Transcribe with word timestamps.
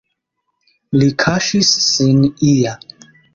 Li 1.01 1.09
kaŝis 1.23 1.69
sin 1.89 2.25
ia. 2.55 2.75